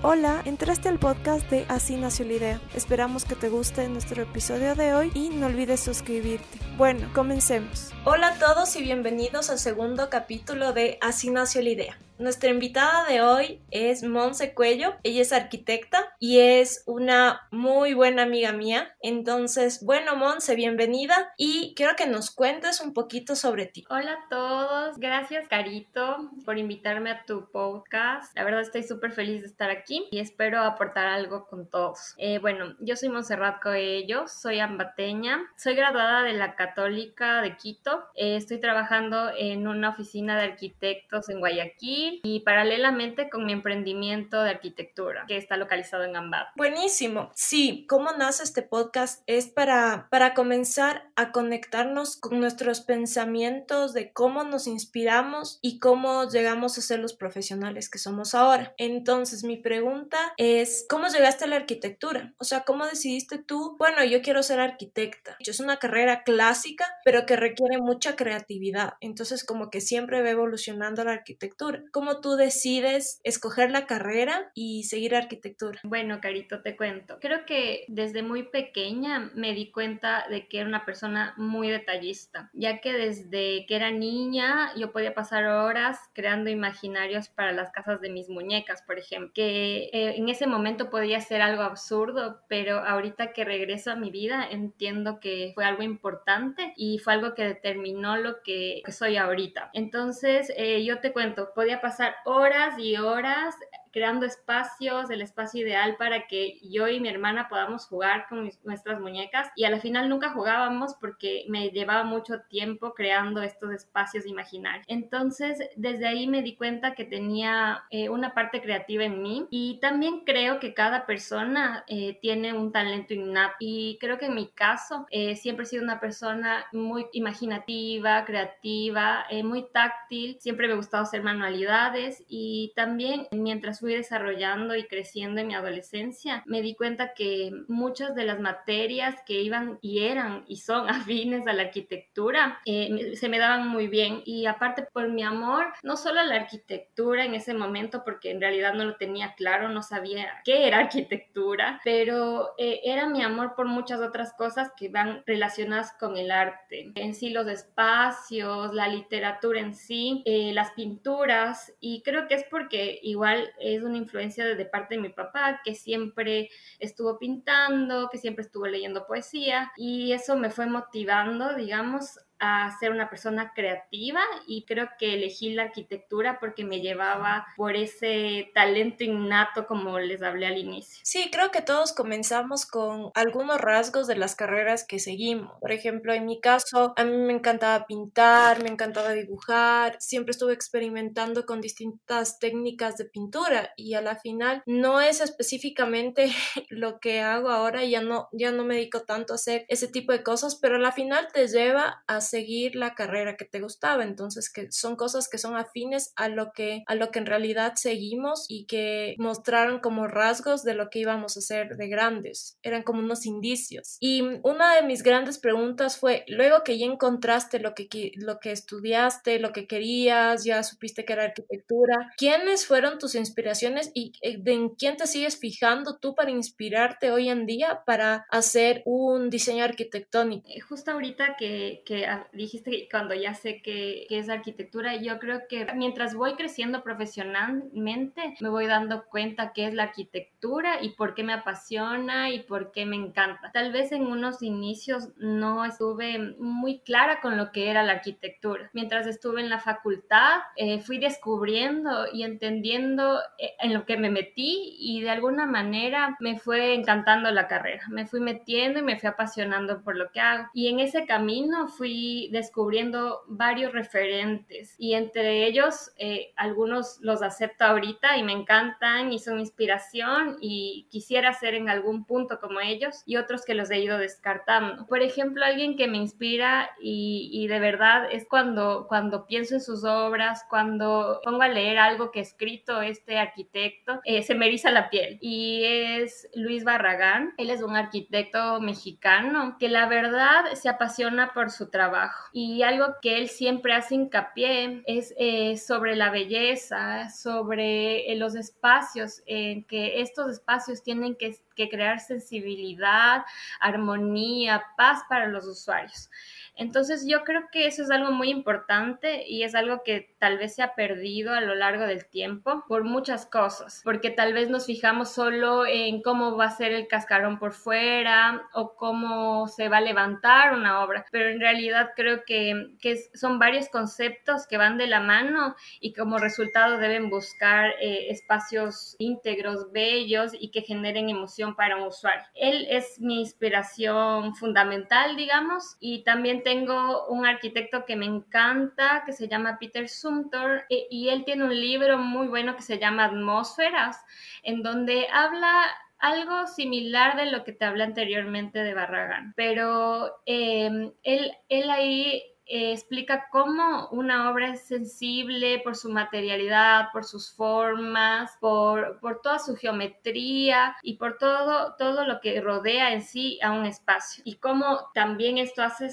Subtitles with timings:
[0.00, 2.60] Hola, entraste al podcast de Así nació la idea.
[2.72, 6.60] Esperamos que te guste nuestro episodio de hoy y no olvides suscribirte.
[6.76, 7.90] Bueno, comencemos.
[8.04, 11.98] Hola a todos y bienvenidos al segundo capítulo de Así nació la idea.
[12.18, 14.96] Nuestra invitada de hoy es Monse Cuello.
[15.04, 18.96] Ella es arquitecta y es una muy buena amiga mía.
[19.00, 23.84] Entonces, bueno, Monse, bienvenida y quiero que nos cuentes un poquito sobre ti.
[23.88, 24.98] Hola a todos.
[24.98, 28.34] Gracias, Carito, por invitarme a tu podcast.
[28.36, 32.14] La verdad estoy súper feliz de estar aquí y espero aportar algo con todos.
[32.18, 38.02] Eh, bueno, yo soy Montserrat Coello, soy ambateña, soy graduada de la Católica de Quito.
[38.16, 44.42] Eh, estoy trabajando en una oficina de arquitectos en Guayaquil y paralelamente con mi emprendimiento
[44.42, 46.46] de arquitectura que está localizado en Ambad.
[46.56, 47.30] Buenísimo.
[47.34, 54.12] Sí, cómo nace este podcast es para, para comenzar a conectarnos con nuestros pensamientos de
[54.12, 58.74] cómo nos inspiramos y cómo llegamos a ser los profesionales que somos ahora.
[58.78, 62.34] Entonces, mi pregunta es, ¿cómo llegaste a la arquitectura?
[62.38, 63.76] O sea, ¿cómo decidiste tú?
[63.78, 65.36] Bueno, yo quiero ser arquitecta.
[65.40, 68.94] Es una carrera clásica, pero que requiere mucha creatividad.
[69.00, 74.84] Entonces, como que siempre va evolucionando la arquitectura cómo tú decides escoger la carrera y
[74.84, 75.80] seguir arquitectura?
[75.82, 77.18] Bueno, Carito, te cuento.
[77.20, 82.50] Creo que desde muy pequeña me di cuenta de que era una persona muy detallista,
[82.52, 88.00] ya que desde que era niña yo podía pasar horas creando imaginarios para las casas
[88.00, 92.78] de mis muñecas, por ejemplo, que eh, en ese momento podía ser algo absurdo, pero
[92.78, 97.42] ahorita que regreso a mi vida entiendo que fue algo importante y fue algo que
[97.42, 99.70] determinó lo que, soy ahorita.
[99.72, 103.54] Entonces, eh, yo te cuento, podía pasar pasar horas y horas
[103.92, 109.00] creando espacios, el espacio ideal para que yo y mi hermana podamos jugar con nuestras
[109.00, 109.48] muñecas.
[109.56, 114.84] Y a la final nunca jugábamos porque me llevaba mucho tiempo creando estos espacios imaginarios.
[114.88, 119.46] Entonces, desde ahí me di cuenta que tenía eh, una parte creativa en mí.
[119.50, 123.56] Y también creo que cada persona eh, tiene un talento innato.
[123.60, 129.26] Y creo que en mi caso eh, siempre he sido una persona muy imaginativa, creativa,
[129.44, 132.24] muy táctil, siempre me ha gustado hacer manualidades.
[132.28, 138.14] Y también mientras fui desarrollando y creciendo en mi adolescencia, me di cuenta que muchas
[138.14, 143.28] de las materias que iban y eran y son afines a la arquitectura eh, se
[143.28, 144.22] me daban muy bien.
[144.24, 148.40] Y aparte por mi amor, no solo a la arquitectura en ese momento, porque en
[148.40, 153.54] realidad no lo tenía claro, no sabía qué era arquitectura, pero eh, era mi amor
[153.54, 158.88] por muchas otras cosas que van relacionadas con el arte, en sí los espacios, la
[158.88, 164.44] literatura en sí, eh, las pinturas y creo que es porque igual es una influencia
[164.44, 170.12] de parte de mi papá, que siempre estuvo pintando, que siempre estuvo leyendo poesía y
[170.12, 175.64] eso me fue motivando, digamos, a ser una persona creativa y creo que elegí la
[175.64, 181.00] arquitectura porque me llevaba por ese talento innato como les hablé al inicio.
[181.02, 185.58] Sí, creo que todos comenzamos con algunos rasgos de las carreras que seguimos.
[185.60, 190.52] Por ejemplo, en mi caso, a mí me encantaba pintar, me encantaba dibujar, siempre estuve
[190.52, 196.30] experimentando con distintas técnicas de pintura y a la final no es específicamente
[196.68, 200.12] lo que hago ahora, ya no, ya no me dedico tanto a hacer ese tipo
[200.12, 204.04] de cosas, pero a la final te lleva a seguir la carrera que te gustaba.
[204.04, 207.74] Entonces, que son cosas que son afines a lo que, a lo que en realidad
[207.76, 212.58] seguimos y que mostraron como rasgos de lo que íbamos a hacer de grandes.
[212.62, 213.96] Eran como unos indicios.
[214.00, 218.52] Y una de mis grandes preguntas fue, luego que ya encontraste lo que, lo que
[218.52, 224.40] estudiaste, lo que querías, ya supiste que era arquitectura, ¿quiénes fueron tus inspiraciones y eh,
[224.44, 229.64] en quién te sigues fijando tú para inspirarte hoy en día para hacer un diseño
[229.64, 230.48] arquitectónico?
[230.48, 235.42] Eh, justo ahorita que, que dijiste que cuando ya sé que, es arquitectura, yo creo
[235.48, 241.14] que mientras voy creciendo profesionalmente, me voy dando cuenta qué es la arquitectura y por
[241.14, 243.52] qué me apasiona y por qué me encanta.
[243.52, 248.70] Tal vez en unos inicios no estuve muy clara con lo que era la arquitectura.
[248.72, 254.10] Mientras estuve en la facultad, eh, fui descubriendo y entendiendo eh, en lo que me
[254.10, 257.84] metí y de alguna manera me fue encantando la carrera.
[257.88, 260.48] Me fui metiendo y me fui apasionando por lo que hago.
[260.54, 267.64] Y en ese camino fui descubriendo varios referentes y entre ellos eh, algunos los acepto
[267.64, 273.02] ahorita y me encantan y son inspiración y quisiera ser en algún punto como ellos
[273.06, 274.86] y otros que los he ido descartando.
[274.86, 279.84] Por ejemplo, alguien que me inspira y, de verdad es cuando, cuando pienso en sus
[279.84, 284.70] obras, cuando pongo a leer algo que ha escrito este arquitecto, eh, se me eriza
[284.70, 287.34] la piel y es Luis Barragán.
[287.38, 291.97] Él es un arquitecto mexicano que la verdad se apasiona por su trabajo
[292.32, 298.34] Y algo que él siempre hace hincapié es eh, sobre la belleza, sobre eh, los
[298.34, 303.24] espacios, en que estos espacios tienen que crear sensibilidad,
[303.60, 306.10] armonía, paz para los usuarios.
[306.58, 310.56] Entonces yo creo que eso es algo muy importante y es algo que tal vez
[310.56, 314.66] se ha perdido a lo largo del tiempo por muchas cosas, porque tal vez nos
[314.66, 319.78] fijamos solo en cómo va a ser el cascarón por fuera o cómo se va
[319.78, 324.78] a levantar una obra, pero en realidad creo que, que son varios conceptos que van
[324.78, 331.08] de la mano y como resultado deben buscar eh, espacios íntegros, bellos y que generen
[331.08, 332.24] emoción para un usuario.
[332.34, 339.12] Él es mi inspiración fundamental, digamos, y también tengo un arquitecto que me encanta, que
[339.12, 343.04] se llama Peter Sumter, e, y él tiene un libro muy bueno que se llama
[343.04, 344.02] Atmósferas,
[344.42, 345.66] en donde habla
[345.98, 352.22] algo similar de lo que te hablé anteriormente de Barragán, pero em, él, él ahí
[352.50, 359.20] eh, explica cómo una obra es sensible por su materialidad, por sus formas, por, por,
[359.20, 364.22] toda su geometría y por todo, todo lo que rodea en sí a un espacio
[364.24, 365.90] y cómo también esto hace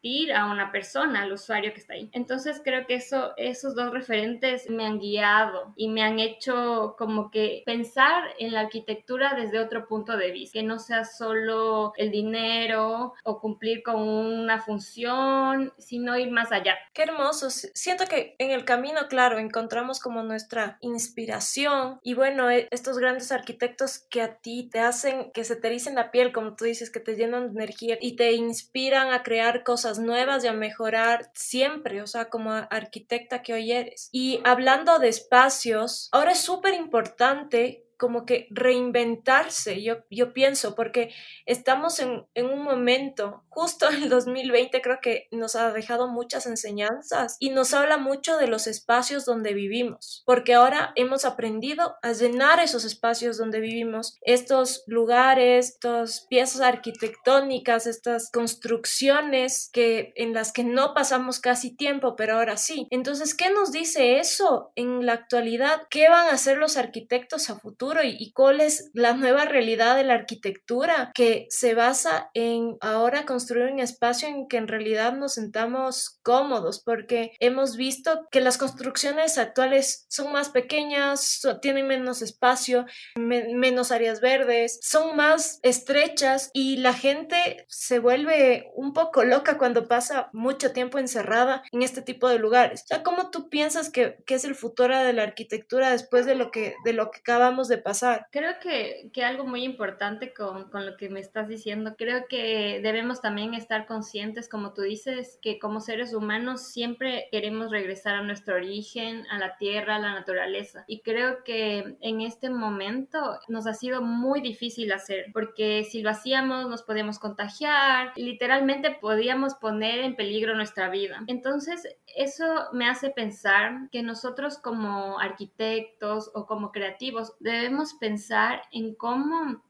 [0.00, 2.10] sentir a una persona, al usuario que está ahí.
[2.12, 7.30] Entonces creo que eso, esos dos referentes me han guiado y me han hecho como
[7.30, 12.10] que pensar en la arquitectura desde otro punto de vista, que no sea solo el
[12.10, 16.76] dinero o cumplir con una función, sino ir más allá.
[16.92, 17.50] Qué hermoso.
[17.50, 23.32] Siento que en el camino, claro, encontramos como nuestra inspiración y bueno, e, estos grandes
[23.32, 26.90] arquitectos que a ti te hacen que se te ericen la piel, como tú dices,
[26.90, 31.30] que te llenan de energía y te inspiran a crear cosas nuevas y a mejorar
[31.34, 34.08] siempre, o sea, como arquitecta que hoy eres.
[34.12, 41.12] Y hablando de espacios, ahora es súper importante como que reinventarse, yo, yo pienso, porque
[41.44, 47.36] estamos en, en, un momento, justo el 2020 creo que nos ha dejado muchas enseñanzas
[47.38, 52.58] y nos habla mucho de los espacios donde vivimos, porque ahora hemos aprendido a llenar
[52.58, 60.64] esos espacios donde vivimos, estos lugares, estas piezas arquitectónicas, estas construcciones que, en las que
[60.64, 62.86] no pasamos casi tiempo, pero ahora sí.
[62.90, 65.82] Entonces, ¿qué nos dice eso en la actualidad?
[65.90, 67.89] ¿Qué van a hacer los arquitectos a futuro?
[68.02, 73.72] Y, cuál es la nueva realidad de la arquitectura que se basa en ahora construir
[73.72, 79.38] un espacio en que en realidad nos sentamos cómodos porque hemos visto que las construcciones
[79.38, 86.94] actuales son más pequeñas, tienen menos espacio, menos áreas verdes, son más estrechas y la
[86.94, 92.38] gente se vuelve un poco loca cuando pasa mucho tiempo encerrada en este tipo de
[92.38, 92.82] lugares.
[92.84, 96.34] O sea, ¿cómo tú piensas que, que es el futuro de la arquitectura después de
[96.34, 98.26] lo que, de lo que acabamos de pasar.
[98.30, 102.80] Creo que, que algo muy importante con, con, lo que me estás diciendo, creo que
[102.82, 108.22] debemos también estar conscientes, como tú dices, que como seres humanos siempre queremos regresar a
[108.22, 110.84] nuestro origen, a la tierra, a la naturaleza.
[110.86, 116.10] Y creo que en este momento nos ha sido muy difícil hacer, porque si lo
[116.10, 121.22] hacíamos nos podíamos contagiar, literalmente podíamos poner en peligro nuestra vida.
[121.26, 128.94] Entonces, eso me hace pensar que nosotros como arquitectos o como creativos debemos pensar en
[128.94, 129.62] cómo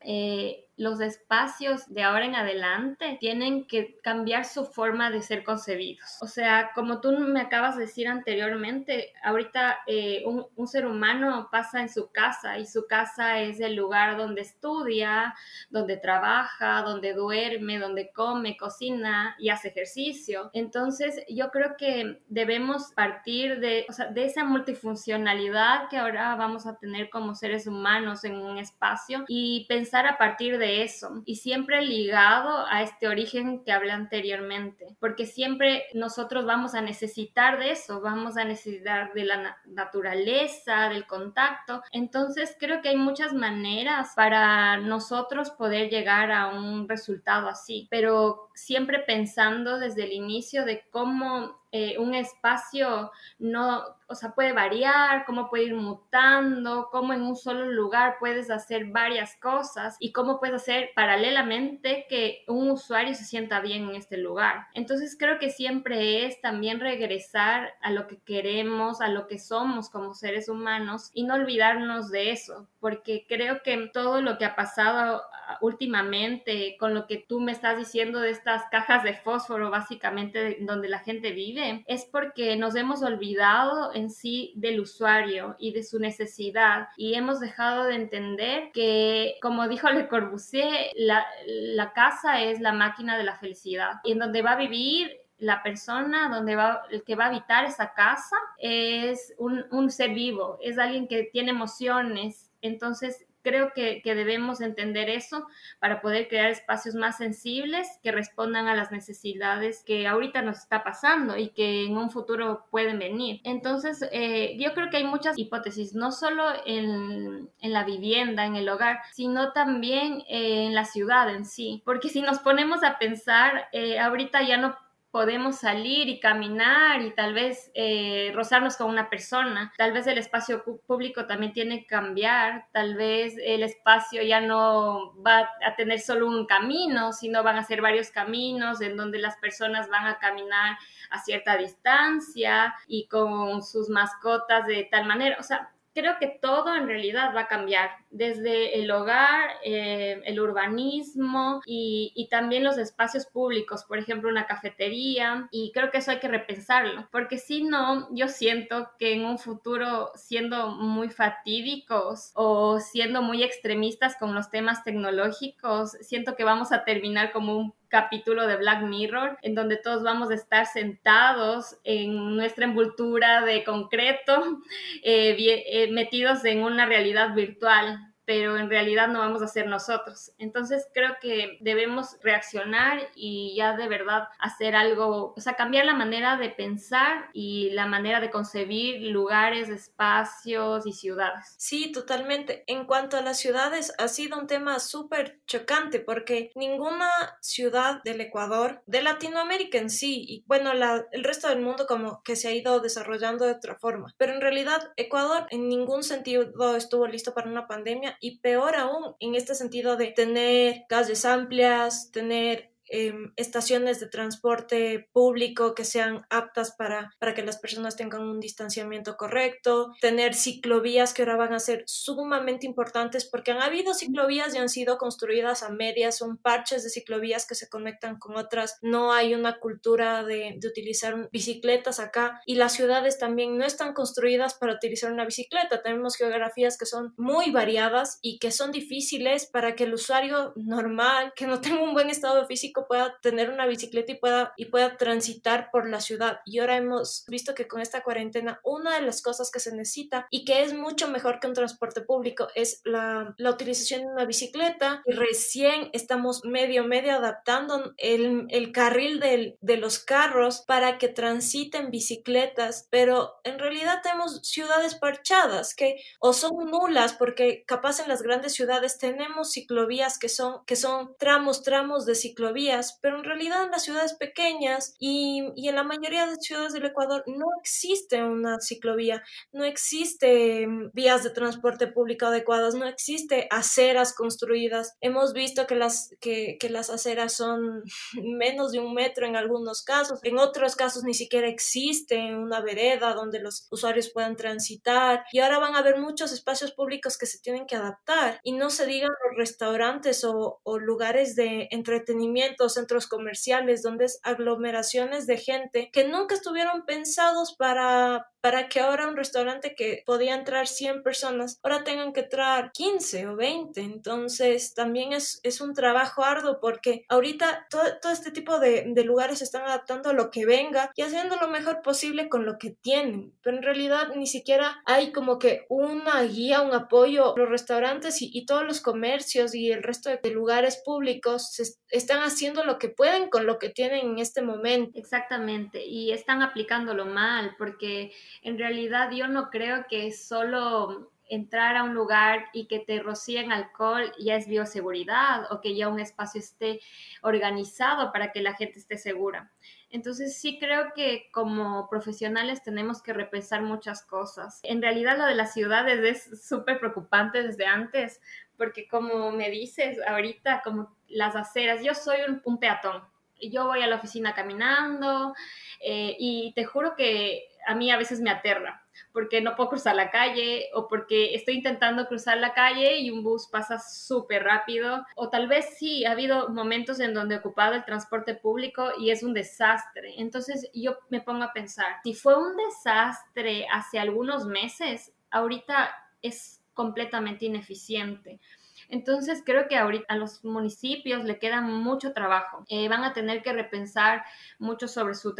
[0.00, 6.16] eh, los espacios de ahora en adelante tienen que cambiar su forma de ser concebidos.
[6.22, 11.50] O sea, como tú me acabas de decir anteriormente, ahorita eh, un, un, ser humano
[11.52, 15.34] pasa en su casa y su casa es el lugar donde estudia,
[15.68, 20.48] donde trabaja, donde duerme, donde come, cocina y hace ejercicio.
[20.54, 26.66] Entonces, yo creo que debemos partir de, o sea, de esa multifuncionalidad que ahora vamos
[26.66, 31.36] a tener como seres humanos en un espacio y pensar a partir de eso y
[31.36, 37.72] siempre ligado a este origen que hablé anteriormente, porque siempre nosotros vamos a necesitar de
[37.72, 41.82] eso, vamos a necesitar de la naturaleza, del contacto.
[41.92, 48.48] Entonces creo que hay muchas maneras para nosotros poder llegar a un resultado así, pero
[48.54, 55.24] siempre pensando desde el inicio de cómo eh, un espacio no, o sea, puede variar,
[55.24, 60.40] cómo puede ir mutando, cómo en un solo lugar puedes hacer varias cosas y cómo
[60.40, 64.66] puedes hacer paralelamente que un usuario se sienta bien en este lugar.
[64.74, 69.90] Entonces creo que siempre es también regresar a lo que queremos, a lo que somos
[69.90, 74.56] como seres humanos y no olvidarnos de eso, porque creo que todo lo que ha
[74.56, 79.70] pasado ah, últimamente con lo que tú me estás diciendo de estas cajas de fósforo
[79.70, 85.72] básicamente donde la gente vive, es porque nos hemos olvidado en sí del usuario y
[85.72, 91.92] de su necesidad y hemos dejado de entender que, como dijo Le Corbusier, la, la
[91.92, 96.28] casa es la máquina de la felicidad y en donde va a vivir la persona
[96.28, 100.78] donde va, el que va a habitar esa casa es un, un ser vivo, es
[100.78, 102.50] alguien que tiene emociones.
[102.60, 105.46] Entonces, creo que, debemos entender eso
[105.78, 110.82] para poder crear espacios más sensibles que respondan a las necesidades que ahorita nos está
[110.82, 113.40] pasando y que en un futuro pueden venir.
[113.44, 118.68] Entonces, eh, yo creo que hay muchas hipótesis, no solo en, la vivienda, en el
[118.68, 121.82] hogar, sino también en la ciudad en sí.
[121.84, 124.76] Porque si nos ponemos a pensar, eh, ahorita ya no
[125.10, 129.72] podemos salir y caminar y tal vez eh, rozarnos con una persona.
[129.76, 135.14] Tal vez el espacio público también tiene que cambiar, tal vez el espacio ya no
[135.26, 139.36] va a tener solo un camino, sino van a ser varios caminos en donde las
[139.38, 140.78] personas van a caminar
[141.10, 145.36] a cierta distancia y con sus mascotas de tal manera.
[145.40, 150.40] O sea, creo que todo en realidad va a cambiar, desde el hogar, eh, el
[150.40, 156.10] urbanismo y, y, también los espacios públicos, por ejemplo, una cafetería, y creo que eso
[156.10, 162.32] hay que repensarlo, porque si no, yo siento que en un futuro, siendo muy fatídicos
[162.34, 167.74] o siendo muy extremistas con los temas tecnológicos, siento que vamos a terminar como un
[167.90, 173.64] capítulo de Black Mirror, en donde todos vamos a estar sentados en nuestra envoltura de
[173.64, 174.60] concreto,
[175.02, 177.99] eh, eh, metidos en una realidad virtual
[178.30, 180.30] pero en realidad no vamos a ser nosotros.
[180.38, 185.94] Entonces creo que debemos reaccionar y ya de verdad hacer algo, o sea, cambiar la
[185.94, 191.56] manera de pensar y la manera de concebir lugares, espacios y ciudades.
[191.58, 192.62] Sí, totalmente.
[192.68, 197.10] En cuanto a las ciudades, ha sido un tema súper chocante porque ninguna
[197.40, 202.22] ciudad del Ecuador, de Latinoamérica en sí, y bueno, la, el resto del mundo como
[202.22, 206.76] que se ha ido desarrollando de otra forma, pero en realidad Ecuador en ningún sentido
[206.76, 212.10] estuvo listo para una pandemia y peor aún en este sentido de tener calles amplias,
[212.12, 218.22] tener Em, estaciones de transporte público que sean aptas para, para que las personas tengan
[218.22, 223.94] un distanciamiento correcto, tener ciclovías que ahora van a ser sumamente importantes porque han habido
[223.94, 228.36] ciclovías y han sido construidas a medias, son parches de ciclovías que se conectan con
[228.36, 233.64] otras, no hay una cultura de, de utilizar bicicletas acá y las ciudades también no
[233.64, 238.72] están construidas para utilizar una bicicleta, tenemos geografías que son muy variadas y que son
[238.72, 243.50] difíciles para que el usuario normal, que no tenga un buen estado físico, pueda tener
[243.50, 246.40] una bicicleta y pueda, y pueda transitar por la ciudad.
[246.44, 250.26] Y ahora hemos visto que con esta cuarentena una de las cosas que se necesita
[250.30, 254.24] y que es mucho mejor que un transporte público es la, la utilización de una
[254.24, 255.02] bicicleta.
[255.06, 261.08] Y recién estamos medio, medio adaptando el, el carril del, de los carros para que
[261.08, 268.08] transiten bicicletas, pero en realidad tenemos ciudades parchadas que o son nulas porque capaz en
[268.08, 272.69] las grandes ciudades tenemos ciclovías que son, que son tramos, tramos de ciclovía
[273.00, 276.86] pero en realidad en las ciudades pequeñas y, y en la mayoría de ciudades del
[276.86, 279.22] Ecuador no existe una ciclovía,
[279.52, 284.96] no existe mm, vías de transporte público adecuadas, no existe aceras construidas.
[285.00, 287.82] Hemos visto que las, que, que las aceras son
[288.22, 293.14] menos de un metro en algunos casos, en otros casos ni siquiera existe una vereda
[293.14, 297.40] donde los usuarios puedan transitar y ahora van a haber muchos espacios públicos que se
[297.40, 303.06] tienen que adaptar y no se digan los restaurantes o, o lugares de entretenimiento centros
[303.06, 309.16] comerciales, donde es aglomeraciones de gente que nunca estuvieron pensados para, para que ahora un
[309.16, 313.80] restaurante que podía entrar 100 personas, ahora tengan que entrar 15 o 20.
[313.80, 319.04] Entonces también es, es un trabajo arduo porque ahorita todo, todo este tipo de, de,
[319.04, 322.58] lugares se están adaptando a lo que venga y haciendo lo mejor posible con lo
[322.58, 323.34] que tienen.
[323.42, 327.34] Pero en realidad ni siquiera hay como que una guía, un apoyo.
[327.36, 332.22] Los restaurantes y, y todos los comercios y el resto de lugares públicos se están
[332.40, 334.98] haciendo lo que pueden con lo que tienen en este momento.
[334.98, 341.84] Exactamente, y están aplicándolo mal porque en realidad yo no creo que solo entrar a
[341.84, 346.40] un lugar y que te rocíen alcohol ya es bioseguridad o que ya un espacio
[346.40, 346.80] esté
[347.22, 349.52] organizado para que la gente esté segura.
[349.90, 354.60] Entonces sí creo que como profesionales tenemos que repensar muchas cosas.
[354.62, 358.20] En realidad lo de las ciudades es súper preocupante desde antes,
[358.60, 363.02] porque como me dices ahorita, como las aceras, yo soy un, un peatón,
[363.40, 365.34] yo voy a la oficina caminando
[365.80, 369.94] eh, y te juro que a mí a veces me aterra porque no puedo cruzar
[369.94, 375.06] la calle o porque estoy intentando cruzar la calle y un bus pasa súper rápido
[375.16, 379.10] o tal vez sí, ha habido momentos en donde he ocupado el transporte público y
[379.10, 380.16] es un desastre.
[380.18, 386.59] Entonces yo me pongo a pensar, si fue un desastre hace algunos meses, ahorita es
[386.80, 388.40] completamente ineficiente.
[388.88, 392.64] Entonces creo que ahorita a los municipios le queda mucho trabajo.
[392.68, 394.24] Eh, van a tener que repensar
[394.58, 395.34] mucho sobre su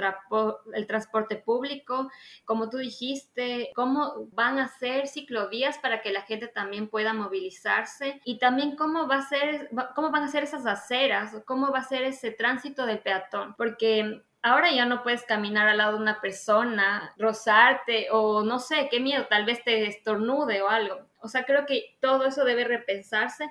[0.75, 2.11] el transporte público,
[2.45, 8.21] como tú dijiste, cómo van a ser ciclovías para que la gente también pueda movilizarse
[8.27, 11.85] y también cómo va a ser, cómo van a ser esas aceras, cómo va a
[11.89, 16.21] ser ese tránsito del peatón, porque ahora ya no puedes caminar al lado de una
[16.21, 21.10] persona, rozarte o no sé, qué miedo, tal vez te estornude o algo.
[21.21, 23.49] O sea, creo que todo eso debe repensarse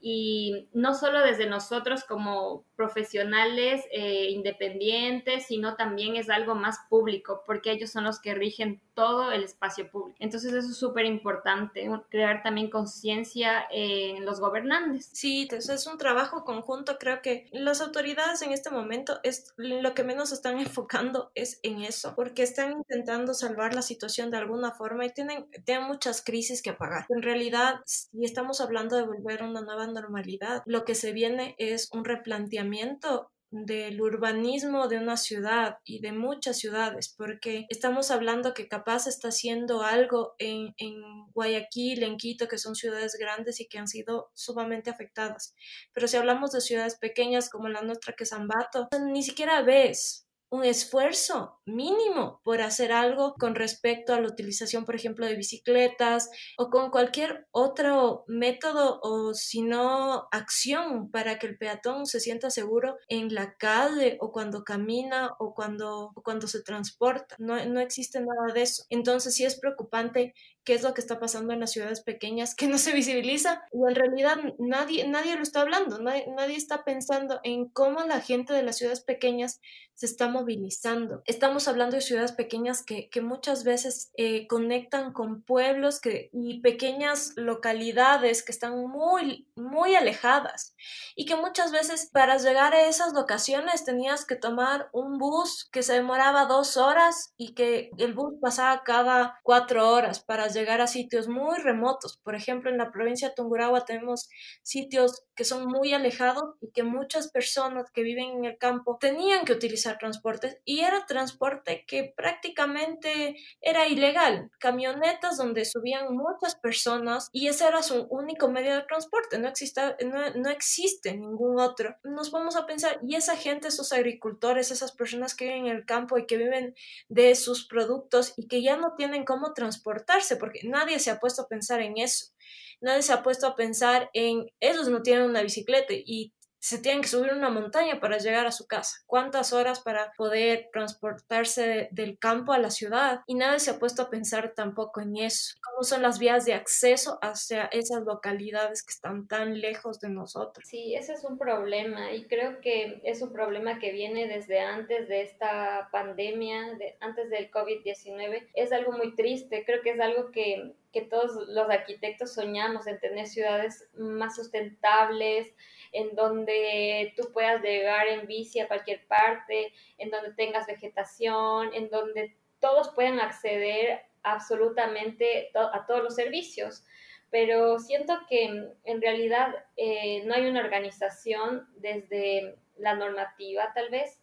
[0.00, 7.42] y no solo desde nosotros como profesionales eh, independientes, sino también es algo más público,
[7.46, 10.16] porque ellos son los que rigen todo el espacio público.
[10.20, 15.10] Entonces eso es súper importante, crear también conciencia en los gobernantes.
[15.12, 19.94] Sí, entonces es un trabajo conjunto, creo que las autoridades en este momento es lo
[19.94, 24.72] que menos están enfocando es en eso, porque están intentando salvar la situación de alguna
[24.72, 27.06] forma y tienen, tienen muchas crisis que apagar.
[27.10, 31.54] En realidad, si estamos hablando de volver a una nueva normalidad, lo que se viene
[31.58, 38.54] es un replanteamiento del urbanismo de una ciudad y de muchas ciudades, porque estamos hablando
[38.54, 40.94] que capaz está haciendo algo en, en,
[41.32, 45.54] Guayaquil, en Quito, que son ciudades grandes y que han sido sumamente afectadas.
[45.92, 50.26] Pero si hablamos de ciudades pequeñas como la nuestra, que es Ambato, ni siquiera ves
[50.50, 56.28] un esfuerzo mínimo por hacer algo con respecto a la utilización, por ejemplo, de bicicletas
[56.58, 62.50] o con cualquier otro método o si no acción para que el peatón se sienta
[62.50, 67.36] seguro en la calle o cuando camina o cuando, cuando se transporta.
[67.38, 68.84] No, no existe nada de eso.
[68.90, 72.66] Entonces sí es preocupante qué es lo que está pasando en las ciudades pequeñas que
[72.68, 77.40] no se visibiliza y en realidad nadie, nadie lo está hablando, nadie, nadie está pensando
[77.44, 79.60] en cómo la gente de las ciudades pequeñas
[80.00, 81.22] se está movilizando.
[81.26, 86.62] Estamos hablando de ciudades pequeñas que, que muchas veces eh, conectan con pueblos que, y
[86.62, 90.74] pequeñas localidades que están muy, muy alejadas
[91.14, 95.82] y que muchas veces para llegar a esas locaciones tenías que tomar un bus que
[95.82, 100.86] se demoraba dos horas y que el bus pasaba cada cuatro horas para llegar a
[100.86, 102.18] sitios muy remotos.
[102.22, 104.28] Por ejemplo, en la provincia de Tungurahua tenemos
[104.62, 109.44] sitios que son muy alejados y que muchas personas que viven en el campo tenían
[109.44, 114.50] que utilizar transportes y era transporte que prácticamente era ilegal.
[114.58, 119.38] Camionetas donde subían muchas personas y ese era su único medio de transporte.
[119.38, 121.96] No, existe, no, no existe ningún otro.
[122.04, 125.86] Nos vamos a pensar, y esa gente, esos agricultores, esas personas que viven en el
[125.86, 126.74] campo y que viven
[127.08, 131.42] de sus productos y que ya no tienen cómo transportarse porque nadie se ha puesto
[131.42, 132.32] a pensar en eso.
[132.80, 137.00] Nadie se ha puesto a pensar en ellos no tienen una bicicleta y se tienen
[137.00, 138.98] que subir una montaña para llegar a su casa.
[139.06, 143.22] ¿Cuántas horas para poder transportarse del campo a la ciudad?
[143.26, 145.56] Y nadie se ha puesto a pensar tampoco en eso.
[145.62, 150.68] ¿Cómo son las vías de acceso hacia esas localidades que están tan lejos de nosotros?
[150.68, 155.08] Sí, ese es un problema y creo que es un problema que viene desde antes
[155.08, 158.48] de esta pandemia, de, antes del COVID-19.
[158.52, 163.00] Es algo muy triste, creo que es algo que, que todos los arquitectos soñamos en
[163.00, 165.54] tener ciudades más sustentables,
[165.92, 171.90] en donde tú puedas llegar en bici a cualquier parte, en donde tengas vegetación, en
[171.90, 176.84] donde todos puedan acceder absolutamente a todos los servicios.
[177.30, 184.20] Pero siento que en realidad eh, no hay una organización desde la normativa, tal vez,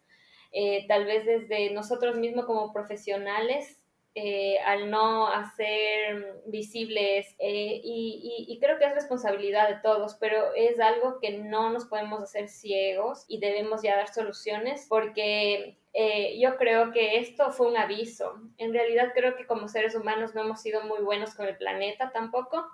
[0.52, 3.77] eh, tal vez desde nosotros mismos como profesionales
[4.20, 10.80] eh, al no hacer visibles eh, y, creo que es responsabilidad de todos, pero es
[10.80, 16.56] algo que no nos podemos hacer ciegos y debemos ya dar soluciones porque eh, yo
[16.56, 18.34] creo que esto fue un aviso.
[18.56, 22.10] En realidad creo que como seres humanos no hemos sido muy buenos con el planeta
[22.12, 22.66] tampoco.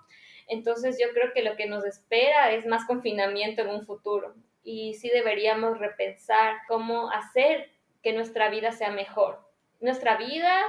[0.48, 4.94] Entonces yo creo que lo que nos espera es más confinamiento en un futuro y
[4.94, 7.70] sí deberíamos repensar cómo hacer
[8.02, 9.40] que nuestra vida sea mejor.
[9.80, 10.64] Nuestra vida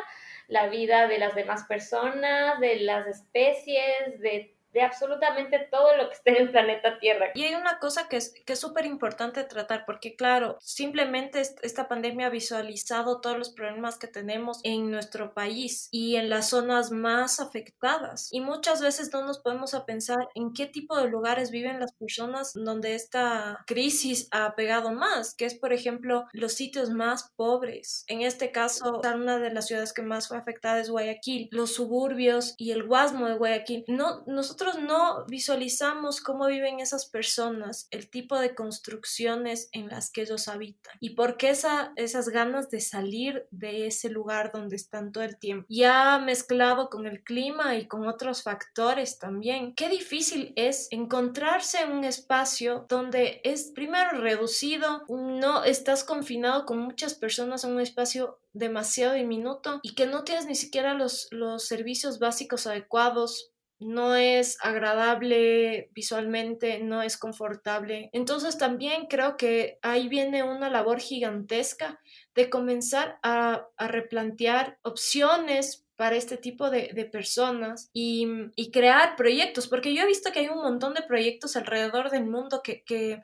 [0.48, 6.16] la vida de las demás personas, de las especies, de de absolutamente todo lo que
[6.16, 7.28] esté en el planeta Tierra.
[7.34, 12.28] Y hay una cosa que es que súper importante tratar, porque claro, simplemente esta pandemia
[12.28, 17.40] ha visualizado todos los problemas que tenemos en nuestro país y en las zonas más
[17.40, 18.28] afectadas.
[18.34, 21.94] Y muchas veces no nos podemos a pensar en qué tipo de lugares viven las
[21.94, 28.04] personas donde esta crisis ha pegado más, que es por ejemplo los sitios más pobres.
[28.08, 32.56] En este caso, una de las ciudades que más fue afectada es Guayaquil, los suburbios
[32.58, 33.86] y el Guasmo de Guayaquil.
[33.88, 40.12] No, nosotros nosotros no visualizamos cómo viven esas personas, el tipo de construcciones en las
[40.12, 44.76] que ellos habitan y por qué esa, esas ganas de salir de ese lugar donde
[44.76, 45.66] están todo el tiempo.
[45.70, 51.92] Ya mezclado con el clima y con otros factores también, qué difícil es encontrarse en
[51.92, 58.40] un espacio donde es primero reducido, no estás confinado con muchas personas en un espacio
[58.54, 63.52] demasiado diminuto y que no tienes ni siquiera los servicios básicos adecuados
[63.86, 68.10] no es agradable visualmente, no es confortable.
[68.14, 72.00] Entonces también creo que ahí viene una labor gigantesca
[72.34, 78.28] de comenzar a, replantear opciones para este tipo de, personas y,
[78.74, 82.62] crear proyectos, porque yo he visto que hay un montón de proyectos alrededor del mundo
[82.64, 83.22] que, que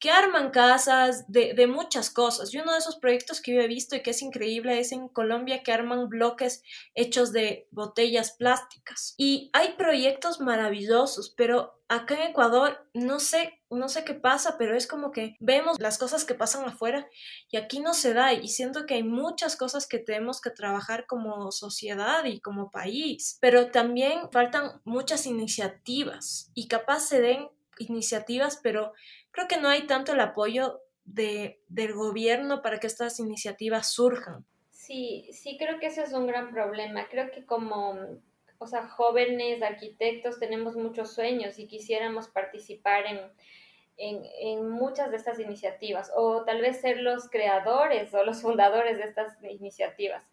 [0.00, 2.52] que arman casas de, de, muchas cosas.
[2.52, 5.08] Y uno de esos proyectos que yo he visto y que es increíble es en
[5.08, 6.62] Colombia que arman bloques
[6.94, 9.14] hechos de botellas plásticas.
[9.18, 14.76] Y hay proyectos maravillosos, pero acá en Ecuador no sé, no sé qué pasa, pero
[14.76, 17.08] es como que vemos las cosas que pasan afuera
[17.50, 21.06] y aquí no se da y siento que hay muchas cosas que tenemos que trabajar
[21.06, 27.48] como sociedad y como país, pero también faltan muchas iniciativas y capaz se den
[27.80, 28.92] iniciativas, pero
[29.30, 34.44] creo que no hay tanto el apoyo de, del gobierno para que estas iniciativas surjan.
[34.70, 37.08] Sí, sí, creo que ese es un gran problema.
[37.08, 37.96] Creo que como,
[38.58, 43.20] o sea, jóvenes arquitectos tenemos muchos sueños y quisiéramos participar en,
[43.96, 48.96] en, en, muchas de estas iniciativas o tal vez ser los creadores o los fundadores
[48.96, 50.24] de estas iniciativas.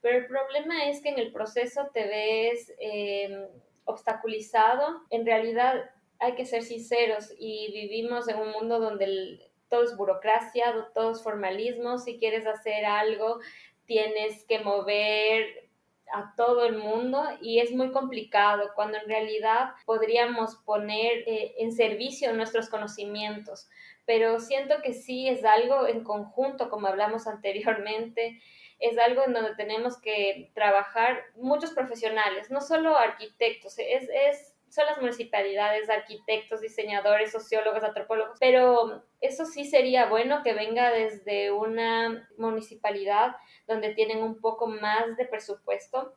[0.00, 3.48] Pero el problema es que en el proceso te ves eh,
[3.84, 5.02] obstaculizado.
[5.10, 10.88] En realidad hay que ser sinceros y vivimos en un mundo donde todo es burocracia,
[10.94, 11.98] todo es formalismo.
[11.98, 13.40] Si quieres hacer algo,
[13.86, 15.66] tienes que mover
[16.12, 21.72] a todo el mundo y es muy complicado cuando en realidad podríamos poner eh, en
[21.72, 23.68] servicio nuestros conocimientos.
[24.04, 28.40] Pero siento que sí es algo en conjunto, como hablamos anteriormente,
[28.78, 34.84] es algo en donde tenemos que trabajar muchos profesionales, no solo arquitectos, es, es son
[34.84, 42.28] las municipalidades, arquitectos, diseñadores, sociólogos, antropólogos, pero eso sí sería bueno que venga desde una
[42.36, 43.36] municipalidad
[43.66, 46.12] donde tienen un poco más de presupuesto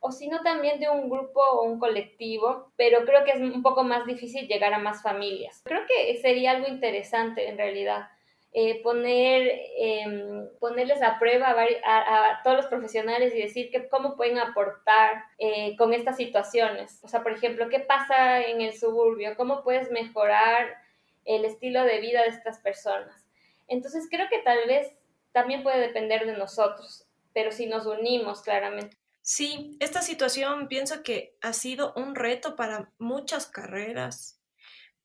[0.00, 3.62] o si no también de un grupo o un colectivo, pero creo que es un
[3.62, 5.62] poco más difícil llegar a más familias.
[5.64, 8.08] Creo que sería algo interesante en realidad
[8.54, 14.38] eh, poner, em, ponerles a prueba a, todos los profesionales y decir que cómo pueden
[14.38, 17.00] aportar eh, con estas situaciones.
[17.02, 19.36] O sea, por ejemplo, ¿qué pasa en el suburbio?
[19.36, 20.76] ¿Cómo puedes mejorar
[21.24, 23.24] el estilo de vida de estas personas?
[23.68, 24.92] Entonces, creo que tal vez
[25.32, 28.98] también puede depender de nosotros, pero si nos unimos claramente.
[29.22, 34.41] Sí, esta situación pienso que ha sido un reto para muchas carreras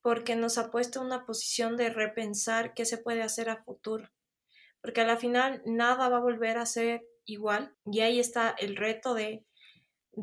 [0.02, 4.08] porque nos ha puesto en una posición de repensar qué se puede hacer a futuro,
[4.80, 8.76] porque a la final nada va a volver a ser igual y ahí está el
[8.76, 9.44] reto de,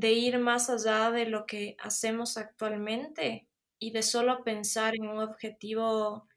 [0.01, 3.47] ir más allá de lo que hacemos actualmente
[3.79, 6.27] y de solo pensar en un objetivo,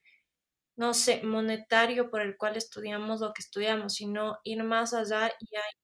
[0.76, 5.32] no sé, monetario por el cual estudiamos lo que estudiamos, sino ir más allá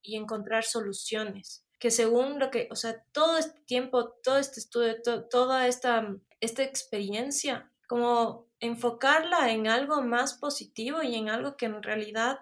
[0.01, 4.95] y encontrar soluciones que según lo que, o sea, todo este tiempo, todo este estudio,
[5.29, 11.83] toda esta esta experiencia, como enfocarla en algo más positivo y en algo que en
[11.83, 12.39] realidad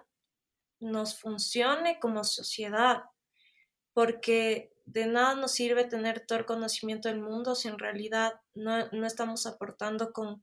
[0.80, 3.02] nos funcione como sociedad,
[3.92, 8.78] porque de nada nos sirve tener todo el conocimiento del mundo si en realidad no,
[9.04, 10.42] estamos aportando con,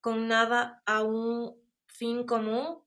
[0.00, 2.82] con nada a un fin común,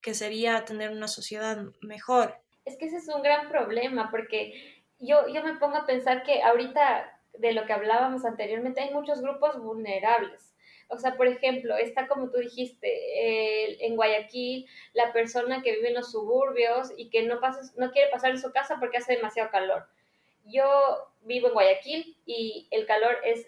[0.00, 2.42] que sería tener una sociedad mejor.
[2.64, 6.42] Es que ese es un gran problema, porque yo, yo me pongo a pensar que
[6.42, 10.54] ahorita de lo que hablábamos anteriormente, hay muchos grupos vulnerables.
[10.88, 15.94] O sea, por ejemplo, está como tú dijiste, en Guayaquil, la persona que vive en
[15.94, 19.50] los suburbios y que no, pasa, no quiere pasar en su casa porque hace demasiado
[19.50, 19.86] calor.
[20.44, 20.64] Yo
[21.22, 23.46] vivo en Guayaquil y el calor es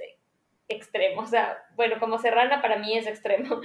[0.69, 3.61] extremo, o sea, bueno, como serrana para mí es extremo.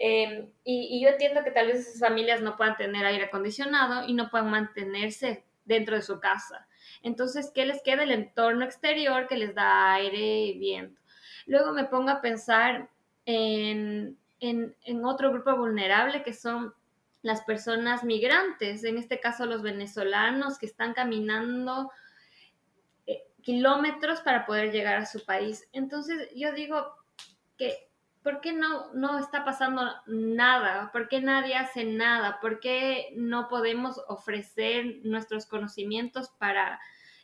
[0.00, 4.14] Em, y, yo entiendo que tal vez esas familias no puedan tener aire acondicionado y
[4.14, 6.68] no puedan mantenerse dentro de su casa.
[7.02, 8.04] Entonces, ¿qué les queda?
[8.04, 11.00] El entorno exterior que les da aire y viento.
[11.46, 12.88] Luego me pongo a pensar
[13.26, 14.16] en,
[15.04, 16.72] otro grupo vulnerable que son
[17.22, 21.90] las personas migrantes, en este caso los venezolanos que están caminando
[23.06, 25.68] eh, kilómetros para poder llegar a su país.
[25.72, 26.94] Entonces yo digo
[27.56, 27.87] que,
[28.28, 30.90] ¿por qué no, no está pasando nada?
[30.92, 32.40] ¿Por qué nadie hace nada?
[32.42, 36.78] ¿Por qué no podemos ofrecer nuestros conocimientos para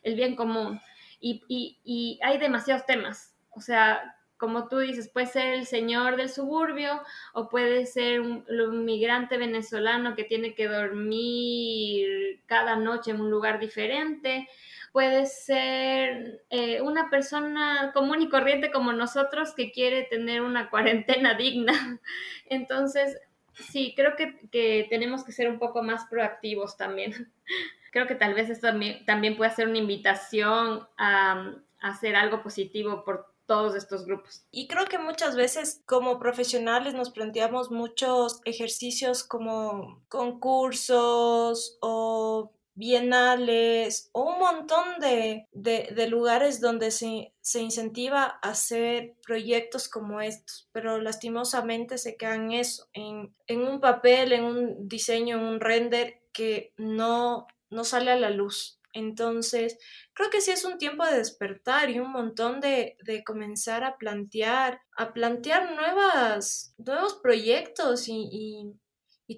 [0.05, 0.81] el bien común.
[1.19, 1.43] Y,
[1.83, 3.35] y, hay demasiados temas.
[3.51, 7.01] O sea, como tú dices, puede ser el señor del suburbio
[7.33, 8.45] o puede ser un,
[8.85, 14.47] migrante venezolano que tiene que dormir cada noche en un lugar diferente,
[14.95, 21.33] puede ser eh, una persona común y corriente como nosotros que quiere tener una cuarentena
[21.33, 21.99] digna.
[22.45, 23.17] Entonces,
[23.55, 27.11] sí, creo que, que tenemos que ser un poco más proactivos también.
[27.91, 28.67] Creo que tal vez esto
[29.05, 34.43] también, puede ser una invitación a hacer algo positivo por todos estos grupos.
[34.51, 44.09] Y creo que muchas veces como profesionales nos planteamos muchos ejercicios como concursos o bienales
[44.11, 50.69] o un montón de, de, lugares donde se, se, incentiva a hacer proyectos como estos,
[50.71, 56.21] pero lastimosamente se quedan eso, en, en un papel, en un diseño, en un render
[56.33, 58.79] que no, no sale a la luz.
[58.95, 59.77] Entonces,
[60.13, 64.81] creo que sí es un tiempo de despertar y un montón de, comenzar a plantear,
[64.95, 68.73] a plantear nuevas, nuevos proyectos y,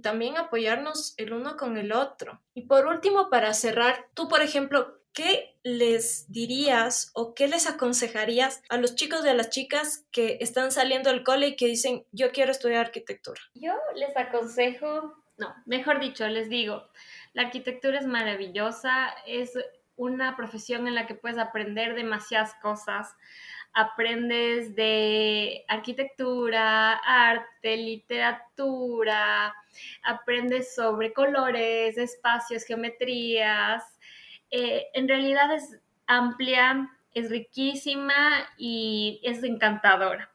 [0.02, 2.42] también apoyarnos el uno con el otro.
[2.54, 8.62] Y por último, para cerrar, tú, por ejemplo, ¿qué les dirías o qué les aconsejarías
[8.70, 12.06] a los chicos y a las chicas que están saliendo del cole y que dicen,
[12.12, 13.42] yo quiero estudiar arquitectura?
[13.56, 16.88] Yo les aconsejo, no, mejor dicho, les digo,
[17.34, 19.54] la arquitectura es maravillosa, es
[19.96, 23.16] una profesión en la que puedes aprender demasiadas cosas.
[23.80, 29.54] Aprendes de arquitectura, arte, literatura,
[30.02, 33.84] aprendes sobre colores, espacios, geometrías.
[34.50, 40.32] Eh, en realidad es amplia, es riquísima y es encantadora.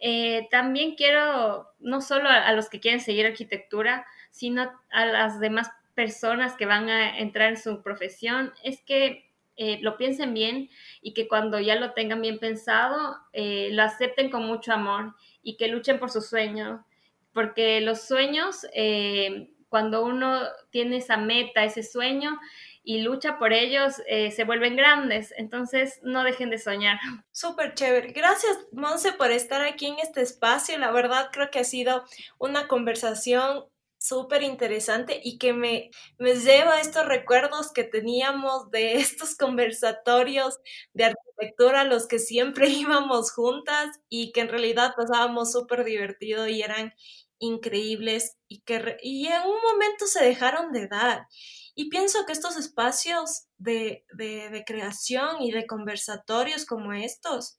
[0.00, 5.70] Eh, también quiero, no solo a, los que quieren seguir arquitectura, sino a las demás
[5.94, 9.29] personas que van a entrar en su profesión es que
[9.62, 10.70] eh, lo piensen bien
[11.02, 15.58] y que cuando ya lo tengan bien pensado, eh, lo acepten con mucho amor y
[15.58, 16.80] que luchen por sus sueños,
[17.34, 22.40] porque los sueños, eh, cuando uno tiene esa meta, ese sueño,
[22.82, 25.34] y lucha por ellos, se vuelven grandes.
[25.36, 26.98] Entonces, no dejen de soñar.
[27.30, 28.12] Súper chévere.
[28.12, 30.78] Gracias, Monse, por estar aquí en este espacio.
[30.78, 32.04] La verdad, creo que ha sido
[32.38, 33.66] una conversación
[34.00, 40.58] súper interesante y que me, me lleva a estos recuerdos que teníamos de estos conversatorios
[40.94, 46.62] de arquitectura, los que siempre íbamos juntas y que en realidad pasábamos súper divertido y
[46.62, 46.94] eran
[47.38, 51.26] increíbles y que y en un momento se dejaron de dar.
[51.74, 57.58] Y pienso que estos espacios de, de, de creación y de conversatorios como estos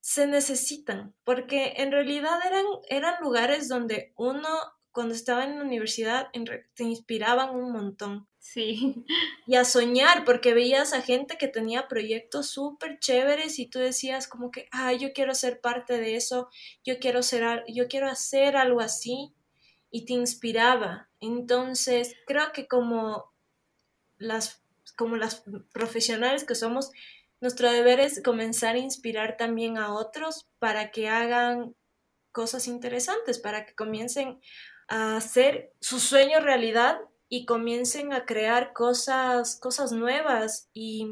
[0.00, 4.48] se necesitan, porque en realidad eran, eran lugares donde uno
[4.92, 6.28] cuando estaba en la universidad
[6.74, 8.26] te inspiraban un montón.
[8.38, 9.04] Sí.
[9.46, 14.28] Y a soñar, porque veías a gente que tenía proyectos súper chéveres y tú decías
[14.28, 16.50] como que, ah, yo quiero ser parte de eso,
[16.84, 19.34] yo quiero, ser, yo quiero hacer algo así,
[19.90, 21.08] y te inspiraba.
[21.20, 23.32] Entonces, creo que como
[24.18, 24.62] las,
[24.96, 26.90] como las profesionales que somos,
[27.40, 31.74] nuestro deber es comenzar a inspirar también a otros para que hagan
[32.32, 34.40] cosas interesantes, para que comiencen
[34.88, 36.98] a hacer su sueño realidad
[37.28, 41.06] y comiencen a crear cosas, cosas nuevas y,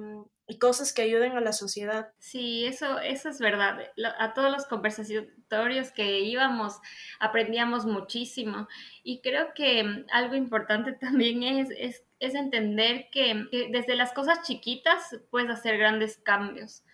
[0.61, 2.13] cosas que ayuden a la sociedad.
[2.19, 3.79] Sí, eso, eso es verdad.
[4.19, 6.79] A todos los conversatorios que íbamos
[7.19, 8.69] aprendíamos muchísimo
[9.03, 14.43] y creo que algo importante también es, es, es entender que, que desde las cosas
[14.47, 16.85] chiquitas puedes hacer grandes cambios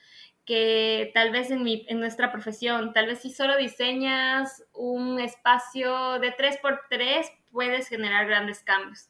[0.44, 6.18] que tal vez en, mi, en nuestra profesión, tal vez si solo diseñas un espacio
[6.18, 9.09] de 3x3, puedes generar grandes cambios.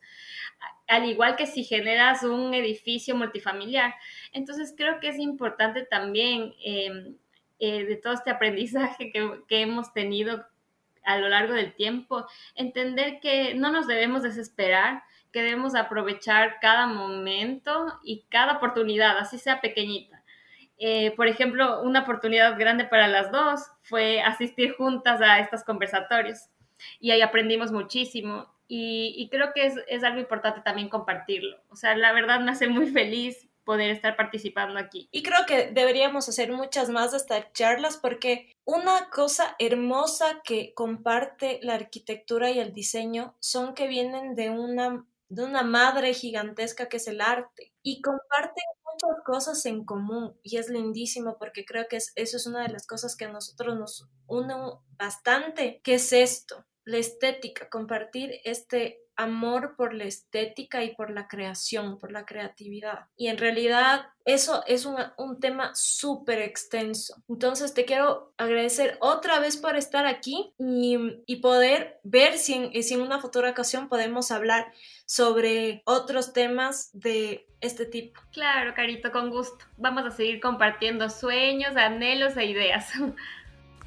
[0.88, 3.94] Al igual que si generas un edificio multifamiliar.
[4.32, 7.16] Entonces creo que es importante también em,
[7.58, 10.44] eh, de todo este aprendizaje que, que hemos tenido
[11.04, 16.86] a lo largo del tiempo, entender que no nos debemos desesperar, que debemos aprovechar cada
[16.86, 20.21] momento y cada oportunidad, así sea pequeñita
[20.84, 26.48] eh, por ejemplo, una oportunidad grande para las dos fue asistir juntas a estos conversatorios
[26.98, 31.58] y ahí aprendimos muchísimo y, creo que es, algo importante también compartirlo.
[31.68, 35.08] O sea, la verdad me hace muy feliz poder estar participando aquí.
[35.12, 40.74] Y creo que deberíamos hacer muchas más de estas charlas porque una cosa hermosa que
[40.74, 46.90] comparte la arquitectura y el diseño son que vienen de una de una madre gigantesca
[46.90, 47.72] que es el arte.
[47.82, 52.62] Y comparten muchas cosas en común y es lindísimo porque creo que eso es una
[52.62, 54.54] de las cosas que a nosotros nos une
[54.98, 61.28] bastante, que es esto, la estética, compartir este amor por la estética y por la
[61.28, 63.06] creación, por la creatividad.
[63.16, 64.96] Y en realidad eso es un,
[65.40, 67.22] tema súper extenso.
[67.28, 72.94] Entonces te quiero agradecer otra vez por estar aquí y, poder ver si en, si
[72.94, 74.72] en una futura ocasión podemos hablar
[75.06, 78.20] sobre otros temas de este tipo.
[78.32, 79.64] Claro, Carito, con gusto.
[79.76, 82.90] Vamos a seguir compartiendo sueños, anhelos e ideas.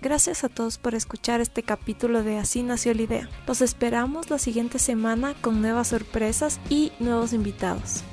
[0.05, 3.29] Gracias a todos por escuchar este capítulo de Así nació la idea.
[3.47, 8.03] Los esperamos la siguiente semana con nuevas sorpresas y nuevos invitados.